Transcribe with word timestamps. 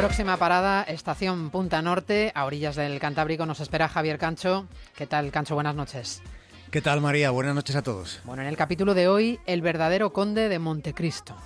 Próxima 0.00 0.38
parada, 0.38 0.82
estación 0.84 1.50
Punta 1.50 1.82
Norte, 1.82 2.32
a 2.34 2.46
orillas 2.46 2.74
del 2.74 2.98
Cantábrico. 2.98 3.44
Nos 3.44 3.60
espera 3.60 3.86
Javier 3.86 4.16
Cancho. 4.16 4.66
¿Qué 4.96 5.06
tal, 5.06 5.30
Cancho? 5.30 5.54
Buenas 5.54 5.74
noches. 5.74 6.22
¿Qué 6.70 6.80
tal, 6.80 7.02
María? 7.02 7.30
Buenas 7.32 7.54
noches 7.54 7.76
a 7.76 7.82
todos. 7.82 8.18
Bueno, 8.24 8.40
en 8.40 8.48
el 8.48 8.56
capítulo 8.56 8.94
de 8.94 9.08
hoy, 9.08 9.40
el 9.44 9.60
verdadero 9.60 10.14
conde 10.14 10.48
de 10.48 10.58
Montecristo. 10.58 11.36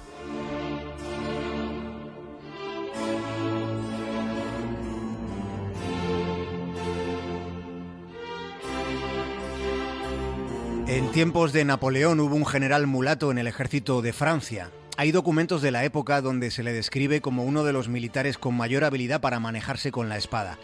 En 10.86 11.10
tiempos 11.10 11.52
de 11.52 11.64
Napoleón 11.64 12.20
hubo 12.20 12.36
un 12.36 12.46
general 12.46 12.86
mulato 12.86 13.32
en 13.32 13.38
el 13.38 13.48
ejército 13.48 14.00
de 14.00 14.12
Francia. 14.12 14.70
Hay 14.96 15.10
documentos 15.10 15.60
de 15.60 15.72
la 15.72 15.84
época 15.84 16.20
donde 16.20 16.52
se 16.52 16.62
le 16.62 16.72
describe 16.72 17.20
como 17.20 17.42
uno 17.42 17.64
de 17.64 17.72
los 17.72 17.88
militares 17.88 18.38
con 18.38 18.54
mayor 18.54 18.84
habilidad 18.84 19.20
para 19.20 19.40
manejarse 19.40 19.90
con 19.90 20.08
la 20.08 20.16
espada. 20.16 20.56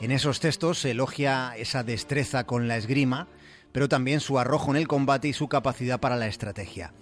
En 0.00 0.10
esos 0.10 0.40
textos 0.40 0.78
se 0.78 0.92
elogia 0.92 1.52
esa 1.58 1.84
destreza 1.84 2.44
con 2.44 2.66
la 2.66 2.78
esgrima, 2.78 3.28
pero 3.72 3.86
también 3.86 4.20
su 4.20 4.38
arrojo 4.38 4.70
en 4.70 4.78
el 4.78 4.88
combate 4.88 5.28
y 5.28 5.34
su 5.34 5.48
capacidad 5.48 6.00
para 6.00 6.16
la 6.16 6.28
estrategia. 6.28 6.94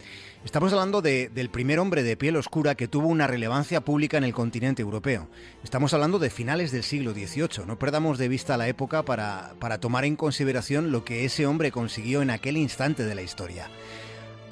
Estamos 0.45 0.73
hablando 0.73 1.03
del 1.03 1.51
primer 1.51 1.79
hombre 1.79 2.03
de 2.03 2.17
piel 2.17 2.35
oscura 2.35 2.75
que 2.75 2.89
tuvo 2.89 3.07
una 3.07 3.29
relevancia 3.29 3.83
pública 3.83 4.19
en 4.19 4.25
el 4.25 4.33
continente 4.33 4.83
europeo. 4.83 5.29
Estamos 5.62 5.95
hablando 5.95 6.19
de 6.19 6.31
finales 6.31 6.73
del 6.73 6.83
siglo 6.83 7.12
XVIII. 7.12 7.65
No 7.65 7.79
perdamos 7.79 8.19
de 8.19 8.27
vista 8.27 8.57
la 8.57 8.67
época 8.67 9.05
para, 9.05 9.55
para 9.61 9.79
tomar 9.79 10.05
en 10.05 10.17
consideración 10.17 10.91
lo 10.91 11.05
que 11.05 11.25
ese 11.25 11.47
hombre 11.47 11.71
consiguió 11.71 12.23
en 12.23 12.31
aquel 12.31 12.57
instante 12.57 13.05
de 13.05 13.15
la 13.15 13.23
historia. 13.23 13.69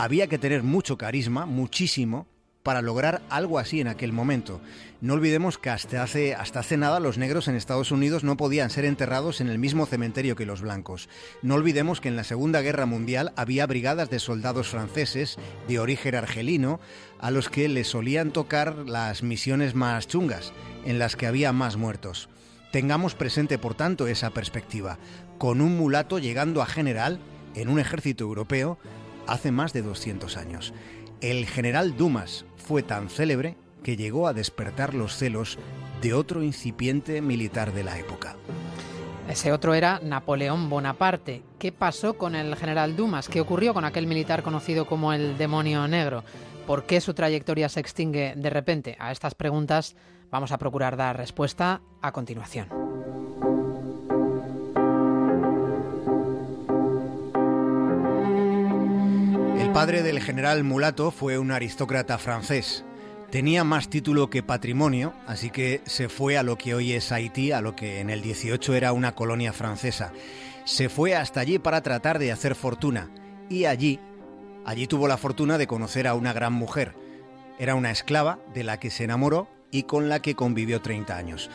Había 0.01 0.29
que 0.29 0.39
tener 0.39 0.63
mucho 0.63 0.97
carisma, 0.97 1.45
muchísimo, 1.45 2.27
para 2.63 2.81
lograr 2.81 3.21
algo 3.29 3.59
así 3.59 3.83
en 3.83 3.89
aquel 3.89 4.15
momento. 4.15 4.63
No 5.03 5.13
olvidemos 5.13 5.59
que 5.59 5.69
hasta 5.69 6.03
hace, 6.03 6.35
hasta 6.35 6.61
hace 6.61 6.79
nada 6.79 7.01
los 7.01 7.19
negros 7.19 7.49
en 7.49 7.55
Estados 7.55 7.93
Unidos 7.93 8.25
no 8.25 8.39
podían 8.39 8.71
ser 8.71 8.87
enterrados 8.87 9.43
en 9.43 9.49
el 9.49 9.59
mismo 9.59 9.85
cementerio 9.85 10.37
que 10.37 10.47
los 10.47 10.63
blancos. 10.63 11.11
No 11.43 11.55
olvidemos 11.55 12.01
que 12.01 12.09
en 12.09 12.17
la 12.17 12.25
Segunda 12.25 12.63
Guerra 12.63 12.87
Mundial 12.87 13.35
había 13.37 13.67
brigadas 13.67 14.09
de 14.09 14.21
soldados 14.21 14.69
franceses 14.69 15.37
de 15.69 15.79
origen 15.79 16.15
argelino 16.15 16.81
a 17.19 17.31
los 17.31 17.51
que 17.51 17.69
les 17.69 17.89
solían 17.89 18.31
tocar 18.31 18.89
las 18.89 19.23
misiones 19.23 19.75
más 19.75 20.09
chungas, 20.09 20.55
en 20.87 20.99
las 20.99 21.15
que 21.15 21.27
había 21.27 21.53
más 21.53 21.77
muertos. 21.77 22.31
Tengamos 22.73 23.15
presente, 23.15 23.59
por 23.59 23.75
tanto, 23.75 24.07
esa 24.07 24.31
perspectiva, 24.31 24.97
con 25.37 25.61
un 25.61 25.77
mulato 25.77 26.19
llegando 26.19 26.63
a 26.63 26.67
general 26.67 27.21
en 27.55 27.69
un 27.69 27.79
ejército 27.79 28.25
europeo 28.25 28.79
hace 29.31 29.53
más 29.53 29.73
de 29.73 29.83
200 29.83 30.37
años. 30.37 30.75
El 31.21 31.47
general 31.47 31.97
Dumas 31.97 32.45
fue 32.57 32.83
tan 32.83 33.09
célebre 33.09 33.57
que 33.83 33.97
llegó 33.97 34.27
a 34.27 34.33
despertar 34.33 34.93
los 34.93 35.17
celos 35.17 35.59
de 36.03 36.15
otro 36.15 36.43
incipiente 36.43 37.23
militar 37.23 37.73
de 37.73 37.85
la 37.85 37.99
época. 37.99 38.37
Ese 39.29 39.53
otro 39.53 39.75
era 39.75 40.01
Napoleón 40.03 40.69
Bonaparte. 40.69 41.43
¿Qué 41.59 41.71
pasó 41.71 42.15
con 42.15 42.35
el 42.35 42.57
general 42.57 42.97
Dumas? 42.97 43.29
¿Qué 43.29 43.41
ocurrió 43.41 43.73
con 43.73 43.85
aquel 43.85 44.09
militar 44.09 44.43
conocido 44.43 44.87
como 44.87 45.13
el 45.13 45.39
demonio 45.39 45.87
negro? 45.87 46.25
¿Por 46.67 46.85
qué 46.85 47.01
su 47.01 47.15
trayectoria 47.15 47.69
se 47.69 47.81
extingue 47.81 48.35
de 48.37 48.51
repente? 48.51 48.97
A 48.99 49.13
estas 49.13 49.37
preguntas 49.37 49.95
vamos 50.31 50.51
a 50.51 50.59
procurar 50.59 50.97
dar 50.97 51.17
respuesta 51.17 51.81
a 52.03 52.11
continuación. 52.11 52.90
Padre 59.73 60.03
del 60.03 60.21
general 60.21 60.65
Mulato 60.65 61.13
fue 61.13 61.39
un 61.39 61.53
aristócrata 61.53 62.19
francés. 62.19 62.85
Tenía 63.31 63.63
más 63.63 63.89
título 63.89 64.29
que 64.29 64.43
patrimonio, 64.43 65.15
así 65.29 65.51
que 65.51 65.81
se 65.87 66.09
fue 66.09 66.37
a 66.37 66.43
lo 66.43 66.59
que 66.59 66.75
hoy 66.75 66.93
es 66.93 67.13
Haití, 67.13 67.53
a 67.53 67.61
lo 67.61 67.77
que 67.77 68.01
en 68.01 68.11
el 68.11 68.21
18 68.21 68.75
era 68.75 68.93
una 68.93 69.15
colonia 69.15 69.53
francesa. 69.53 70.13
Se 70.65 70.89
fue 70.89 71.15
hasta 71.15 71.39
allí 71.39 71.61
para 71.61 71.83
tratar 71.83 72.19
de 72.19 72.33
hacer 72.33 72.57
fortuna. 72.57 73.11
Y 73.49 73.67
allí, 73.67 74.01
allí 74.65 74.89
tuvo 74.89 75.07
la 75.07 75.17
fortuna 75.17 75.57
de 75.57 75.69
conocer 75.69 76.09
a 76.09 76.15
una 76.15 76.33
gran 76.33 76.53
mujer. 76.53 76.97
Era 77.61 77.77
una 77.77 77.93
esclava 77.93 78.41
de 78.53 78.65
la 78.65 78.81
que 78.81 78.91
se 78.91 79.05
enamoró 79.05 79.47
y 79.71 79.85
con 79.85 80.09
la 80.09 80.21
que 80.21 80.35
convivió 80.35 80.81
30 80.81 81.17
años. 81.17 81.49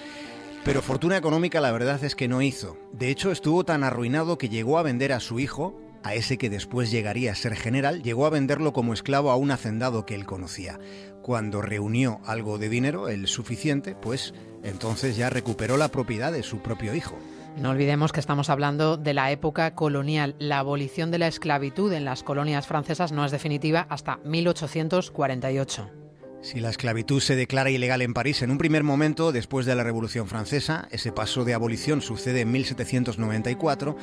Pero 0.63 0.81
fortuna 0.81 1.17
económica 1.17 1.59
la 1.59 1.73
verdad 1.73 2.01
es 2.03 2.15
que 2.15 2.29
no 2.29 2.41
hizo. 2.41 2.77
De 2.93 3.09
hecho, 3.09 3.31
estuvo 3.31 3.65
tan 3.65 3.83
arruinado 3.83 4.37
que 4.37 4.47
llegó 4.47 4.79
a 4.79 4.83
vender 4.83 5.11
a 5.11 5.19
su 5.19 5.39
hijo, 5.39 5.77
a 6.05 6.13
ese 6.13 6.37
que 6.37 6.51
después 6.51 6.91
llegaría 6.91 7.31
a 7.31 7.35
ser 7.35 7.55
general, 7.55 8.03
llegó 8.03 8.27
a 8.27 8.29
venderlo 8.29 8.73
como 8.73 8.93
esclavo 8.93 9.31
a 9.31 9.37
un 9.37 9.49
hacendado 9.49 10.05
que 10.05 10.13
él 10.13 10.27
conocía. 10.27 10.79
Cuando 11.23 11.63
reunió 11.63 12.19
algo 12.25 12.59
de 12.59 12.69
dinero, 12.69 13.09
el 13.09 13.25
suficiente, 13.25 13.95
pues 13.95 14.35
entonces 14.63 15.17
ya 15.17 15.31
recuperó 15.31 15.77
la 15.77 15.89
propiedad 15.89 16.31
de 16.31 16.43
su 16.43 16.59
propio 16.59 16.93
hijo. 16.93 17.17
No 17.57 17.71
olvidemos 17.71 18.11
que 18.11 18.19
estamos 18.19 18.51
hablando 18.51 18.97
de 18.97 19.15
la 19.15 19.31
época 19.31 19.73
colonial. 19.73 20.35
La 20.37 20.59
abolición 20.59 21.09
de 21.09 21.17
la 21.17 21.27
esclavitud 21.27 21.91
en 21.91 22.05
las 22.05 22.21
colonias 22.21 22.67
francesas 22.67 23.11
no 23.11 23.25
es 23.25 23.31
definitiva 23.31 23.87
hasta 23.89 24.17
1848. 24.25 26.04
Si 26.45 26.59
la 26.59 26.69
esclavitud 26.69 27.21
se 27.21 27.35
declara 27.35 27.71
ilegal 27.71 28.03
en 28.03 28.13
París 28.13 28.43
en 28.43 28.51
un 28.51 28.59
primer 28.59 28.83
momento 28.83 29.31
después 29.31 29.65
de 29.65 29.73
la 29.73 29.83
Revolución 29.83 30.27
Francesa, 30.27 30.87
ese 30.91 31.11
paso 31.11 31.43
de 31.43 31.55
abolición 31.55 32.03
sucede 32.03 32.41
en 32.41 32.51
1794, 32.51 33.97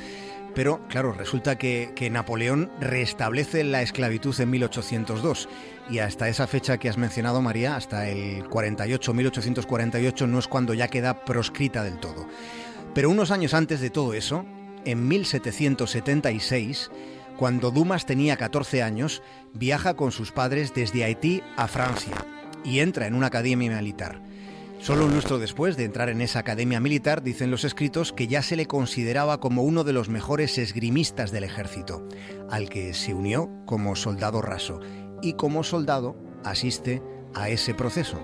pero 0.53 0.81
claro, 0.89 1.13
resulta 1.13 1.57
que, 1.57 2.09
Napoleón 2.11 2.69
restablece 2.81 3.63
la 3.63 3.81
esclavitud 3.81 4.35
en 4.41 4.51
1802 4.51 5.49
y 5.89 6.01
hasta 6.01 6.29
esa 6.29 6.49
fecha 6.49 6.79
que 6.79 6.89
has 6.89 6.99
mencionado, 6.99 7.41
María, 7.43 7.77
hasta 7.77 8.09
el 8.09 8.45
48, 8.49 9.15
1848, 9.15 10.27
no 10.27 10.41
es 10.41 10.49
cuando 10.49 10.75
ya 10.75 10.89
queda 10.89 11.25
proscrita 11.25 11.85
del 11.85 12.01
todo. 12.01 12.27
Pero 12.93 13.09
unos 13.09 13.31
años 13.31 13.55
antes 13.55 13.81
de 13.81 13.91
todo 13.91 14.15
eso, 14.15 14.45
en 14.85 15.07
1776, 15.07 16.91
cuando 17.37 17.70
Dumas 17.70 18.06
tenía 18.06 18.37
14 18.37 18.82
años, 18.82 19.22
viaja 19.54 19.94
con 19.94 20.12
sus 20.12 20.32
padres 20.32 20.75
desde 20.75 21.04
Haití 21.04 21.43
a 21.56 21.69
Francia 21.69 22.15
y 22.65 22.81
entra 22.81 23.06
en 23.06 23.15
una 23.15 23.28
academia 23.28 23.70
militar. 23.70 24.22
Solo 24.82 25.06
un 25.06 25.15
lustro 25.15 25.38
después 25.38 25.76
de 25.76 25.84
entrar 25.84 26.09
en 26.09 26.20
esa 26.20 26.41
academia 26.41 26.81
militar, 26.81 27.22
dicen 27.22 27.53
los 27.53 27.62
escritos 27.62 28.12
que 28.12 28.26
ya 28.26 28.43
se 28.43 28.56
le 28.56 28.66
consideraba 28.66 29.38
como 29.38 29.62
uno 29.62 29.84
de 29.84 29.93
los 29.93 30.09
mejores 30.09 30.59
esgrimistas 30.59 31.31
del 31.31 31.44
ejército, 31.44 32.09
al 32.50 32.69
que 32.69 32.93
se 32.93 33.15
unió 33.15 33.49
como 33.64 33.94
soldado 33.94 34.43
raso 34.43 34.81
y 35.22 35.34
como 35.34 35.62
soldado 35.62 36.16
asiste 36.44 37.00
a 37.32 37.49
ese 37.49 37.75
proceso, 37.75 38.20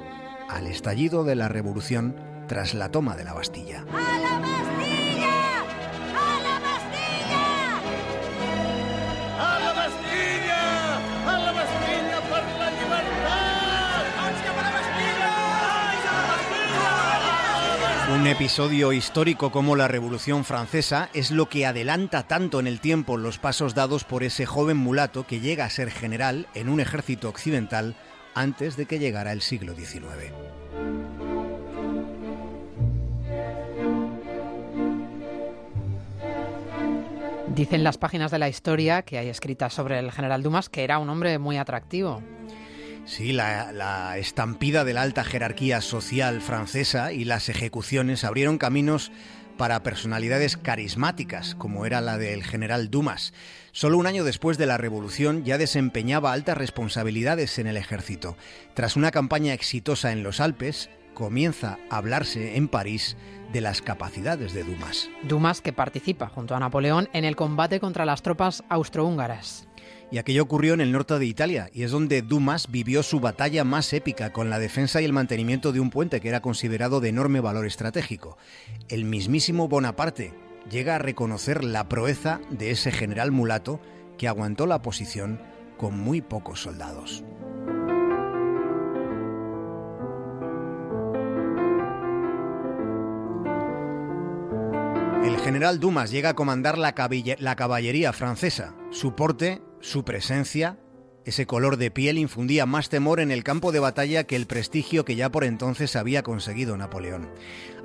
al 0.49 0.67
estallido 0.67 1.23
de 1.23 1.37
la 1.37 1.47
revolución 1.47 2.17
tras 2.49 2.75
la 2.75 2.91
toma 2.91 3.17
de 3.17 3.25
la 3.25 3.35
Bastilla. 3.35 3.85
Un 18.11 18.27
episodio 18.27 18.95
histórico 18.95 19.53
como 19.53 19.77
la 19.77 19.87
Revolución 19.87 20.47
Francesa 20.47 21.11
es 21.13 21.31
lo 21.31 21.51
que 21.51 21.67
adelanta 21.67 22.23
tanto 22.23 22.59
en 22.59 22.67
el 22.67 22.81
tiempo 22.81 23.19
los 23.19 23.37
pasos 23.37 23.75
dados 23.75 24.05
por 24.05 24.23
ese 24.23 24.47
joven 24.47 24.79
mulato 24.79 25.27
que 25.27 25.41
llega 25.41 25.67
a 25.67 25.71
ser 25.71 25.91
general 25.91 26.47
en 26.55 26.71
un 26.71 26.81
ejército 26.81 27.29
occidental 27.29 27.97
antes 28.35 28.79
de 28.79 28.87
que 28.87 28.99
llegara 28.99 29.33
el 29.33 29.43
siglo 29.43 29.75
XIX. 29.75 30.33
Dicen 37.55 37.85
las 37.85 37.99
páginas 37.99 38.31
de 38.31 38.39
la 38.39 38.49
historia 38.49 39.03
que 39.03 39.19
hay 39.19 39.29
escritas 39.29 39.75
sobre 39.75 39.99
el 39.99 40.13
general 40.13 40.43
Dumas 40.43 40.71
que 40.71 40.83
era 40.83 40.99
un 40.99 41.11
hombre 41.11 41.39
muy 41.39 41.59
atractivo. 41.59 42.23
Sí, 43.09 43.33
la, 43.33 44.19
estampida 44.19 44.85
de 44.85 44.93
la 44.93 45.01
alta 45.01 45.25
jerarquía 45.25 45.81
social 45.81 46.43
francesa 46.43 47.11
y 47.11 47.25
las 47.25 47.49
ejecuciones 47.49 48.23
abrieron 48.23 48.59
caminos 48.59 49.11
para 49.57 49.83
personalidades 49.83 50.59
carismáticas, 50.59 51.55
como 51.55 51.87
era 51.87 52.03
la 52.03 52.19
del 52.19 52.45
general 52.45 52.91
Dumas. 52.91 53.33
Solo 53.73 53.97
un 53.97 54.07
año 54.07 54.25
después 54.25 54.59
de 54.59 54.67
la 54.67 54.77
revolución 54.77 55.43
ya 55.43 55.57
desempeñaba 55.57 56.35
altas 56.35 56.59
responsabilidades 56.59 57.59
en 57.59 57.67
el 57.67 57.79
ejército. 57.79 58.37
Tras 58.75 58.95
una 58.95 59.11
campaña 59.11 59.55
exitosa 59.55 60.13
en 60.13 60.23
los 60.23 60.39
Alpes, 60.39 60.91
comienza 61.15 61.79
a 61.91 61.97
hablarse 61.97 62.57
en 62.57 62.69
París 62.69 63.17
de 63.55 63.63
las 63.63 63.81
capacidades 63.81 64.53
de 64.53 64.65
Dumas. 64.65 65.09
Dumas 65.23 65.63
que 65.63 65.73
participa 65.73 66.29
junto 66.29 66.55
a 66.55 66.61
Napoleón 66.61 67.09
en 67.15 67.25
el 67.25 67.37
combate 67.37 67.81
contra 67.81 68.05
las 68.05 68.21
tropas 68.23 68.65
austrohúngaras 68.69 69.68
y 70.11 70.19
aquello 70.19 70.43
ocurrió 70.43 70.75
en 70.75 70.81
el 70.81 70.93
norte 70.93 71.19
de 71.19 71.27
Italia, 71.27 71.71
y 71.73 71.83
es 71.83 71.91
donde 71.91 72.23
Dumas 72.23 72.71
vivió 72.71 73.03
su 73.03 73.21
batalla 73.21 73.65
más 73.65 73.93
épica 73.93 74.33
con 74.33 74.51
la 74.51 74.59
defensa 74.59 75.01
y 75.01 75.05
el 75.05 75.13
mantenimiento 75.13 75.73
de 75.73 75.81
un 75.81 75.91
puente 75.91 76.21
que 76.21 76.29
era 76.29 76.41
considerado 76.41 77.01
de 77.01 77.11
enorme 77.11 77.41
valor 77.41 77.67
estratégico. 77.67 78.39
El 78.89 79.05
mismísimo 79.05 79.69
Bonaparte 79.69 80.33
llega 80.71 80.97
a 80.97 80.99
reconocer 80.99 81.65
la 81.65 81.89
proeza 81.89 82.41
de 82.51 82.71
ese 82.71 82.93
general 82.93 83.33
mulato 83.33 83.81
que 84.17 84.29
aguantó 84.29 84.67
la 84.67 84.83
posición 84.83 85.41
con 85.77 85.99
muy 85.99 86.21
pocos 86.21 86.63
soldados. 86.63 87.25
El 95.25 95.37
general 95.39 95.79
Dumas 95.79 96.11
llega 96.11 96.31
a 96.31 96.35
comandar 96.35 96.79
la, 96.79 96.95
la, 97.39 97.57
caballería 97.57 98.13
francesa. 98.13 98.75
Su 98.91 99.15
porte 99.15 99.63
su 99.81 100.05
presencia, 100.05 100.79
ese 101.25 101.47
color 101.47 101.77
de 101.77 101.91
piel 101.91 102.19
infundía 102.19 102.65
más 102.65 102.89
temor 102.89 103.21
en 103.21 103.31
el 103.31 103.45
campo 103.45 103.71
de 103.71 103.81
batalla 103.81 104.25
que 104.25 104.35
el 104.35 104.47
prestigio 104.47 105.05
que 105.05 105.15
ya 105.15 105.31
por 105.31 105.45
entonces 105.45 105.95
había 105.95 106.23
conseguido 106.23 106.77
Napoleón. 106.77 107.29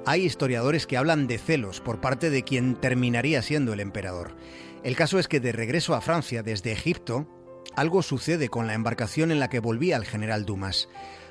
Hay 0.05 0.23
historiadores 0.23 0.87
que 0.87 0.97
hablan 0.97 1.27
de 1.27 1.37
celos 1.37 1.81
por 1.81 1.99
parte 1.99 2.29
de 2.29 2.43
quien 2.43 2.75
terminaría 2.75 3.41
siendo 3.41 3.73
el 3.73 3.79
emperador. 3.79 4.35
El 4.83 4.95
caso 4.95 5.19
es 5.19 5.27
que 5.27 5.39
de 5.39 5.51
regreso 5.51 5.93
a 5.93 6.01
Francia 6.01 6.43
desde 6.43 6.71
Egipto, 6.71 7.27
algo 7.75 8.01
sucede 8.01 8.49
con 8.49 8.67
la 8.67 8.73
embarcación 8.73 9.31
en 9.31 9.39
la 9.39 9.49
que 9.49 9.59
volvía 9.59 9.97
el 9.97 10.05
general 10.05 10.45
Dumas. 10.45 10.89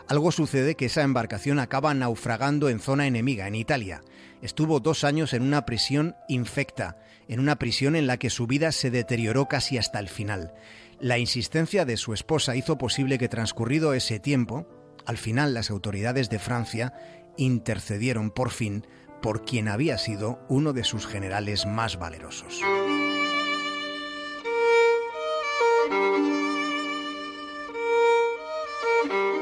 Algo 0.09 0.33
sucede 0.33 0.75
que 0.75 0.87
esa 0.87 1.03
embarcación 1.03 1.59
acaba 1.59 1.95
naufragando 1.95 2.69
en 2.69 2.81
zona 2.81 3.07
enemiga, 3.07 3.47
en 3.47 3.55
Italia. 3.55 4.03
Estuvo 4.43 4.81
dos 4.81 5.05
años 5.05 5.33
en 5.33 5.43
una 5.43 5.65
prisión 5.65 6.17
infecta, 6.29 6.97
en 7.33 7.41
una 7.41 7.57
prisión 7.57 7.97
en 7.97 8.07
la 8.07 8.19
que 8.19 8.29
su 8.29 8.47
vida 8.47 8.73
se 8.73 8.91
deterioró 8.91 9.49
casi 9.49 9.79
hasta 9.79 9.99
el 9.99 10.11
final. 10.11 10.53
La 11.01 11.17
insistencia 11.17 11.87
de 11.87 11.97
su 11.97 12.13
esposa 12.13 12.57
hizo 12.57 12.77
posible 12.77 13.17
que 13.17 13.31
transcurrido 13.31 13.95
ese 13.95 14.21
tiempo, 14.21 14.67
al 15.07 15.17
final 15.17 15.55
las 15.55 15.71
autoridades 15.71 16.29
de 16.29 16.39
Francia 16.39 16.93
intercedieron 17.39 18.31
por 18.31 18.51
fin 18.51 18.87
por 19.23 19.47
quien 19.47 19.69
había 19.69 19.97
sido 19.97 20.45
uno 20.51 20.75
de 20.75 20.85
sus 20.85 21.07
generales 21.07 21.65
más 21.65 21.99
valerosos. 21.99 22.61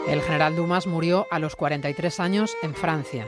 El 0.08 0.22
general 0.22 0.54
Dumas 0.54 0.86
murió 0.86 1.26
a 1.32 1.40
los 1.40 1.56
43 1.56 2.20
años 2.20 2.56
en 2.62 2.72
Francia. 2.76 3.26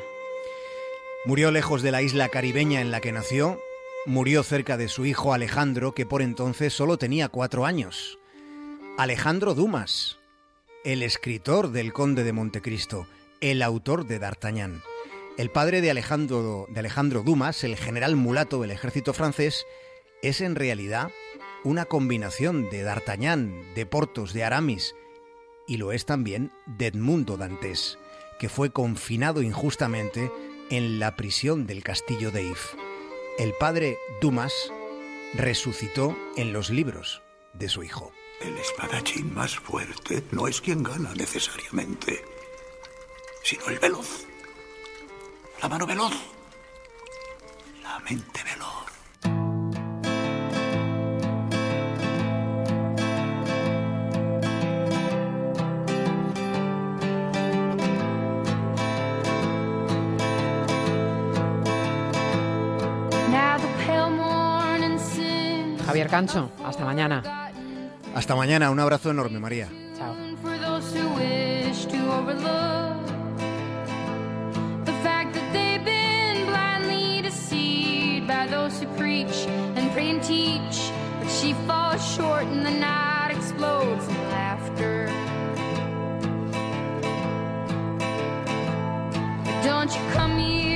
Murió 1.25 1.51
lejos 1.51 1.83
de 1.83 1.91
la 1.91 2.01
isla 2.01 2.29
caribeña 2.29 2.81
en 2.81 2.93
la 2.93 3.01
que 3.01 3.11
nació, 3.11 3.61
murió 4.07 4.43
cerca 4.43 4.77
de 4.77 4.89
su 4.89 5.07
hijo 5.07 5.33
Alejandro, 5.33 5.95
que 5.95 6.07
por 6.07 6.23
entonces 6.23 6.73
solo 6.73 6.99
tenía 6.99 7.29
cuatro 7.29 7.67
años. 7.67 8.19
Alejandro 8.99 9.55
Dumas, 9.55 10.19
el 10.85 11.03
escritor 11.03 11.71
del 11.71 11.93
Conde 11.93 12.25
de 12.25 12.33
Montecristo, 12.33 13.07
el 13.41 13.63
autor 13.63 14.07
de 14.07 14.19
D'Artagnan. 14.19 14.83
El 15.39 15.51
padre 15.51 15.81
de 15.81 15.91
Alejandro, 15.91 16.67
de 16.69 16.81
Alejandro 16.81 17.23
Dumas, 17.23 17.65
el 17.65 17.77
general 17.77 18.17
mulato 18.17 18.61
del 18.61 18.71
ejército 18.71 19.13
francés, 19.13 19.65
es 20.23 20.41
en 20.41 20.57
realidad 20.57 21.11
una 21.65 21.85
combinación 21.85 22.69
de 22.71 22.83
D'Artagnan, 22.83 23.75
de 23.75 23.87
Portos, 23.87 24.33
de 24.33 24.45
Aramis, 24.45 24.95
y 25.67 25.77
lo 25.77 25.93
es 25.93 26.05
también 26.05 26.53
de 26.67 26.89
Edmundo 26.89 27.37
Dantes, 27.37 27.99
que 28.39 28.49
fue 28.49 28.71
confinado 28.71 29.43
injustamente 29.43 30.31
en 30.71 30.99
la 30.99 31.17
prisión 31.17 31.67
del 31.67 31.83
castillo 31.83 32.31
de 32.31 32.43
If. 32.43 32.75
El 33.39 33.55
padre 33.55 33.99
Dumas 34.21 34.71
resucitó 35.35 36.15
en 36.37 36.53
los 36.53 36.69
libros 36.69 37.23
de 37.55 37.69
su 37.71 37.83
hijo. 37.83 38.13
El 38.43 38.57
espadachín 38.59 39.33
más 39.35 39.57
fuerte 39.57 40.23
no 40.33 40.49
es 40.49 40.61
quien 40.61 40.83
gana 40.83 41.15
necesariamente, 41.15 42.23
sino 43.43 43.67
el 43.69 43.79
veloz. 43.79 44.27
La 45.63 45.69
mano 45.69 45.87
veloz. 45.87 46.13
La 47.83 47.99
mente 48.01 48.43
veloz. 48.45 48.72
Javier 66.03 66.11
Cancho, 66.11 66.51
hasta 66.65 66.85
mañana. 66.85 67.23
Hasta 68.15 68.35
mañana, 68.35 68.71
un 68.71 68.81
abrazo 68.81 69.11
enorme, 69.11 69.39
María. 69.39 69.69
Chao. 69.97 70.17
those 78.51 78.81
who 78.81 78.87
preach 78.97 79.47
and 79.77 79.93
pray 79.93 80.11
and 80.11 80.23
teach, 80.23 80.91
but 81.21 81.31
she 81.31 81.55
falls 81.67 82.03
short 82.17 82.45
and 82.45 82.67
the 82.67 82.71
night 82.71 83.31
explodes 83.31 84.07
in 84.09 84.15
laughter. 84.31 85.07
Don't 89.63 89.95
you 89.95 90.03
come 90.13 90.37
here 90.39 90.72